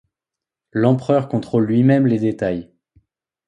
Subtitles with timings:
[0.71, 2.71] L’Empereur contrôle lui-même les détails.